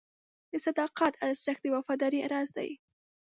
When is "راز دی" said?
2.31-2.69